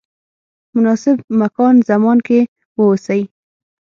مناسب 0.75 1.17
مکان 1.41 1.75
زمان 1.89 2.17
کې 2.27 2.39
واوسئ. 2.77 3.21